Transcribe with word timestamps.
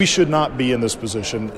We 0.00 0.06
should 0.06 0.28
not 0.28 0.58
be 0.58 0.72
in 0.72 0.80
this 0.80 0.96
position. 0.96 1.52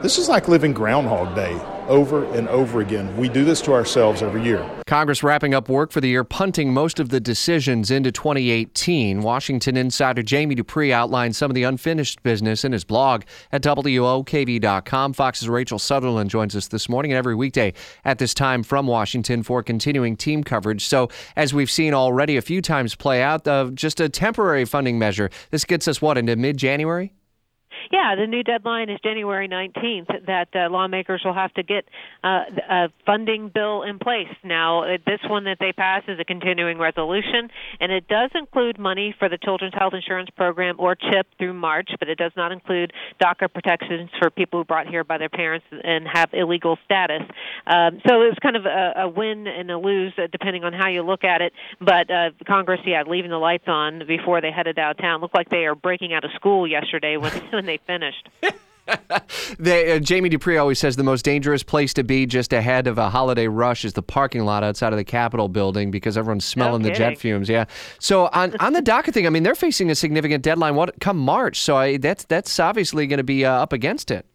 This 0.00 0.16
is 0.16 0.28
like 0.28 0.46
living 0.46 0.72
Groundhog 0.72 1.34
Day 1.34 1.60
over 1.88 2.24
and 2.32 2.48
over 2.48 2.80
again. 2.80 3.16
We 3.16 3.28
do 3.28 3.44
this 3.44 3.60
to 3.62 3.72
ourselves 3.72 4.22
every 4.22 4.44
year. 4.44 4.64
Congress 4.86 5.24
wrapping 5.24 5.54
up 5.54 5.68
work 5.68 5.90
for 5.90 6.00
the 6.00 6.06
year, 6.06 6.22
punting 6.22 6.72
most 6.72 7.00
of 7.00 7.08
the 7.08 7.18
decisions 7.18 7.90
into 7.90 8.12
2018. 8.12 9.22
Washington 9.22 9.76
insider 9.76 10.22
Jamie 10.22 10.54
Dupree 10.54 10.92
outlined 10.92 11.34
some 11.34 11.50
of 11.50 11.56
the 11.56 11.64
unfinished 11.64 12.22
business 12.22 12.64
in 12.64 12.70
his 12.70 12.84
blog 12.84 13.24
at 13.50 13.60
WOKV.com. 13.62 15.12
Fox's 15.12 15.48
Rachel 15.48 15.80
Sutherland 15.80 16.30
joins 16.30 16.54
us 16.54 16.68
this 16.68 16.88
morning 16.88 17.10
and 17.10 17.18
every 17.18 17.34
weekday 17.34 17.72
at 18.04 18.18
this 18.18 18.34
time 18.34 18.62
from 18.62 18.86
Washington 18.86 19.42
for 19.42 19.64
continuing 19.64 20.16
team 20.16 20.44
coverage. 20.44 20.86
So, 20.86 21.08
as 21.34 21.52
we've 21.52 21.68
seen 21.68 21.92
already 21.92 22.36
a 22.36 22.42
few 22.42 22.62
times 22.62 22.94
play 22.94 23.20
out, 23.20 23.48
uh, 23.48 23.70
just 23.74 23.98
a 23.98 24.08
temporary 24.08 24.64
funding 24.64 24.96
measure. 24.96 25.28
This 25.50 25.64
gets 25.64 25.88
us 25.88 26.00
what, 26.00 26.16
into 26.16 26.36
mid 26.36 26.56
January? 26.56 27.12
Yeah, 27.90 28.14
the 28.16 28.26
new 28.26 28.42
deadline 28.42 28.90
is 28.90 28.98
January 29.02 29.48
19th 29.48 30.26
that 30.26 30.48
uh, 30.54 30.70
lawmakers 30.70 31.22
will 31.24 31.34
have 31.34 31.52
to 31.54 31.62
get 31.62 31.84
uh, 32.22 32.44
a 32.68 32.88
funding 33.06 33.50
bill 33.52 33.82
in 33.82 33.98
place. 33.98 34.28
Now, 34.42 34.84
uh, 34.84 34.98
this 35.06 35.20
one 35.28 35.44
that 35.44 35.58
they 35.60 35.72
pass 35.72 36.02
is 36.08 36.18
a 36.18 36.24
continuing 36.24 36.78
resolution, 36.78 37.50
and 37.80 37.92
it 37.92 38.08
does 38.08 38.30
include 38.34 38.78
money 38.78 39.14
for 39.18 39.28
the 39.28 39.38
Children's 39.38 39.74
Health 39.74 39.94
Insurance 39.94 40.30
Program 40.36 40.76
or 40.78 40.94
CHIP 40.94 41.26
through 41.38 41.54
March, 41.54 41.90
but 41.98 42.08
it 42.08 42.18
does 42.18 42.32
not 42.36 42.52
include 42.52 42.92
DACA 43.22 43.52
protections 43.52 44.10
for 44.18 44.30
people 44.30 44.60
who 44.60 44.64
brought 44.64 44.86
here 44.86 45.04
by 45.04 45.18
their 45.18 45.28
parents 45.28 45.66
and 45.82 46.06
have 46.12 46.30
illegal 46.32 46.78
status. 46.84 47.22
Um, 47.66 48.00
so 48.06 48.22
it's 48.22 48.38
kind 48.40 48.56
of 48.56 48.66
a, 48.66 48.92
a 49.02 49.08
win 49.08 49.46
and 49.46 49.70
a 49.70 49.78
lose 49.78 50.12
uh, 50.18 50.26
depending 50.30 50.64
on 50.64 50.72
how 50.72 50.88
you 50.88 51.02
look 51.02 51.24
at 51.24 51.40
it. 51.40 51.52
But 51.80 52.10
uh, 52.10 52.30
Congress, 52.46 52.80
yeah, 52.86 53.02
leaving 53.06 53.30
the 53.30 53.38
lights 53.38 53.68
on 53.68 54.06
before 54.06 54.40
they 54.40 54.50
headed 54.50 54.76
downtown. 54.76 55.20
Looked 55.20 55.36
like 55.36 55.48
they 55.48 55.66
are 55.66 55.74
breaking 55.74 56.12
out 56.12 56.24
of 56.24 56.30
school 56.34 56.66
yesterday 56.66 57.16
when 57.16 57.32
when 57.50 57.66
they 57.66 57.73
finished. 57.86 58.28
the, 59.58 59.96
uh, 59.96 59.98
Jamie 59.98 60.28
Dupree 60.28 60.58
always 60.58 60.78
says 60.78 60.96
the 60.96 61.02
most 61.02 61.24
dangerous 61.24 61.62
place 61.62 61.94
to 61.94 62.04
be 62.04 62.26
just 62.26 62.52
ahead 62.52 62.86
of 62.86 62.98
a 62.98 63.08
holiday 63.08 63.48
rush 63.48 63.84
is 63.84 63.94
the 63.94 64.02
parking 64.02 64.44
lot 64.44 64.62
outside 64.62 64.92
of 64.92 64.98
the 64.98 65.04
Capitol 65.04 65.48
building 65.48 65.90
because 65.90 66.18
everyone's 66.18 66.44
smelling 66.44 66.82
no 66.82 66.88
the 66.88 66.94
jet 66.94 67.18
fumes. 67.18 67.48
Yeah. 67.48 67.64
So 67.98 68.28
on 68.32 68.54
on 68.60 68.74
the 68.74 68.82
DACA 68.82 69.12
thing, 69.12 69.26
I 69.26 69.30
mean, 69.30 69.42
they're 69.42 69.54
facing 69.54 69.90
a 69.90 69.94
significant 69.94 70.42
deadline. 70.42 70.74
What 70.74 71.00
come 71.00 71.18
March? 71.18 71.60
So 71.60 71.76
I, 71.76 71.96
that's 71.96 72.24
that's 72.24 72.60
obviously 72.60 73.06
going 73.06 73.18
to 73.18 73.24
be 73.24 73.44
uh, 73.44 73.52
up 73.52 73.72
against 73.72 74.10
it. 74.10 74.26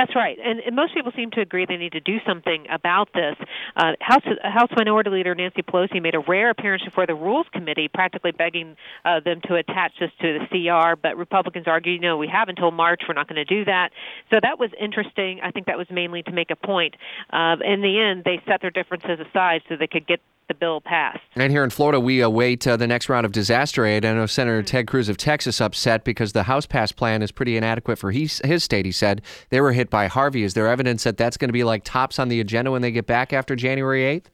That's 0.00 0.16
right, 0.16 0.38
and, 0.42 0.60
and 0.60 0.74
most 0.74 0.94
people 0.94 1.12
seem 1.14 1.30
to 1.32 1.42
agree 1.42 1.66
they 1.66 1.76
need 1.76 1.92
to 1.92 2.00
do 2.00 2.20
something 2.26 2.64
about 2.70 3.12
this. 3.12 3.36
Uh, 3.76 3.92
House 4.00 4.24
House 4.42 4.70
Minority 4.74 5.10
Leader 5.10 5.34
Nancy 5.34 5.60
Pelosi 5.60 6.00
made 6.00 6.14
a 6.14 6.20
rare 6.20 6.48
appearance 6.48 6.82
before 6.82 7.06
the 7.06 7.14
Rules 7.14 7.44
Committee, 7.52 7.86
practically 7.92 8.32
begging 8.32 8.78
uh, 9.04 9.20
them 9.20 9.42
to 9.42 9.56
attach 9.56 9.92
this 10.00 10.10
to 10.22 10.38
the 10.38 10.46
CR. 10.46 10.96
But 10.96 11.18
Republicans 11.18 11.66
argued, 11.66 12.00
no, 12.00 12.16
we 12.16 12.28
have 12.28 12.48
until 12.48 12.70
March. 12.70 13.02
We're 13.06 13.12
not 13.12 13.28
going 13.28 13.44
to 13.44 13.44
do 13.44 13.66
that. 13.66 13.90
So 14.30 14.38
that 14.42 14.58
was 14.58 14.70
interesting. 14.80 15.40
I 15.42 15.50
think 15.50 15.66
that 15.66 15.76
was 15.76 15.88
mainly 15.90 16.22
to 16.22 16.32
make 16.32 16.50
a 16.50 16.56
point. 16.56 16.94
Uh, 17.28 17.56
in 17.62 17.82
the 17.82 18.00
end, 18.00 18.24
they 18.24 18.40
set 18.48 18.62
their 18.62 18.70
differences 18.70 19.20
aside 19.20 19.60
so 19.68 19.76
they 19.76 19.86
could 19.86 20.06
get 20.06 20.20
the 20.50 20.54
bill 20.54 20.80
passed. 20.80 21.20
And 21.36 21.52
here 21.52 21.62
in 21.62 21.70
Florida, 21.70 22.00
we 22.00 22.20
await 22.20 22.66
uh, 22.66 22.76
the 22.76 22.88
next 22.88 23.08
round 23.08 23.24
of 23.24 23.30
disaster 23.30 23.86
aid. 23.86 24.04
I 24.04 24.12
know 24.12 24.26
Senator 24.26 24.64
Ted 24.64 24.88
Cruz 24.88 25.08
of 25.08 25.16
Texas 25.16 25.60
upset 25.60 26.02
because 26.02 26.32
the 26.32 26.42
House 26.42 26.66
passed 26.66 26.96
plan 26.96 27.22
is 27.22 27.30
pretty 27.30 27.56
inadequate 27.56 27.98
for 27.98 28.10
his, 28.10 28.40
his 28.44 28.64
state. 28.64 28.84
He 28.84 28.90
said 28.90 29.22
they 29.50 29.60
were 29.60 29.72
hit 29.72 29.90
by 29.90 30.08
Harvey. 30.08 30.42
Is 30.42 30.54
there 30.54 30.66
evidence 30.66 31.04
that 31.04 31.16
that's 31.16 31.36
going 31.36 31.50
to 31.50 31.52
be 31.52 31.62
like 31.62 31.84
tops 31.84 32.18
on 32.18 32.28
the 32.28 32.40
agenda 32.40 32.72
when 32.72 32.82
they 32.82 32.90
get 32.90 33.06
back 33.06 33.32
after 33.32 33.54
January 33.54 34.02
8th? 34.02 34.24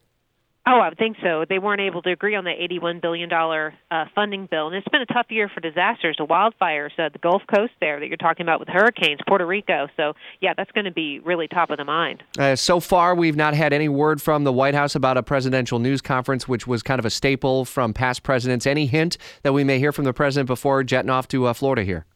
Oh, 0.69 0.81
I 0.81 0.88
would 0.88 0.99
think 0.99 1.16
so. 1.22 1.44
They 1.49 1.60
weren't 1.60 1.81
able 1.81 2.03
to 2.03 2.10
agree 2.10 2.34
on 2.34 2.43
the 2.43 2.50
$81 2.50 3.00
billion 3.00 3.32
uh, 3.32 4.04
funding 4.16 4.49
bill. 4.50 4.66
And 4.66 4.75
it's 4.75 4.88
been 4.88 5.00
a 5.00 5.06
tough 5.06 5.27
year 5.31 5.49
for 5.49 5.60
disasters, 5.60 6.16
the 6.19 6.27
wildfires, 6.27 6.91
uh, 6.99 7.09
the 7.09 7.21
Gulf 7.21 7.43
Coast 7.54 7.72
there 7.78 8.00
that 8.00 8.09
you're 8.09 8.16
talking 8.16 8.44
about 8.44 8.59
with 8.59 8.69
hurricanes, 8.69 9.21
Puerto 9.28 9.47
Rico. 9.47 9.87
So, 9.97 10.15
yeah, 10.41 10.54
that's 10.56 10.72
going 10.72 10.87
to 10.87 10.91
be 10.91 11.21
really 11.21 11.47
top 11.47 11.71
of 11.71 11.78
the 11.78 11.84
mind. 11.84 12.25
Uh, 12.37 12.56
so 12.56 12.81
far, 12.81 13.15
we've 13.15 13.37
not 13.37 13.54
had 13.54 13.72
any 13.72 13.88
word 13.88 14.21
from 14.21 14.43
the 14.43 14.53
White 14.53 14.75
House 14.75 14.97
about 14.97 15.16
a 15.16 15.22
presidential 15.22 15.78
news 15.78 16.00
conference, 16.00 16.49
which 16.49 16.66
was 16.66 16.83
kind 16.83 16.98
of 16.98 17.04
a 17.04 17.10
staple 17.10 17.65
from 17.65 17.94
past 17.94 18.25
presidents. 18.25 18.66
Any 18.66 18.87
hint 18.87 19.19
that 19.44 19.53
we 19.53 19.62
may 19.62 19.78
hear 19.78 19.93
from 19.93 20.04
the 20.04 20.12
president 20.12 20.48
before 20.48 20.83
jetting 20.83 21.10
off 21.10 21.28
to 21.28 21.47
uh, 21.47 21.53
Florida 21.53 21.84
here? 21.84 22.06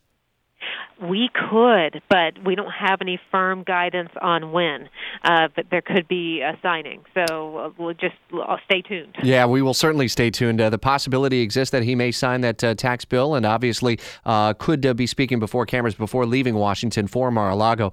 We 1.03 1.31
could, 1.33 2.03
but 2.11 2.45
we 2.45 2.55
don't 2.55 2.71
have 2.71 3.01
any 3.01 3.19
firm 3.31 3.63
guidance 3.63 4.11
on 4.21 4.53
when. 4.53 4.89
Uh, 5.25 5.49
but 5.55 5.67
there 5.71 5.81
could 5.81 6.07
be 6.09 6.41
a 6.43 6.59
signing, 6.63 7.05
so 7.15 7.57
uh, 7.57 7.71
we'll 7.79 7.95
just 7.95 8.17
uh, 8.33 8.57
stay 8.67 8.83
tuned. 8.83 9.17
Yeah, 9.23 9.47
we 9.47 9.63
will 9.63 9.75
certainly 9.75 10.09
stay 10.09 10.31
tuned. 10.31 10.61
Uh, 10.61 10.69
the 10.69 10.79
possibility 10.79 11.41
exists 11.41 11.73
that 11.73 11.83
he 11.83 11.95
may 11.95 12.11
sign 12.11 12.43
that 12.43 12.63
uh, 12.63 12.75
tax 12.75 13.05
bill, 13.05 13.35
and 13.35 13.47
obviously 13.47 13.99
uh, 14.27 14.53
could 14.55 14.97
be 14.97 15.07
speaking 15.07 15.39
before 15.39 15.65
cameras 15.65 15.95
before 15.95 16.27
leaving 16.27 16.55
Washington 16.55 17.07
for 17.07 17.31
Mar-a-Lago. 17.31 17.93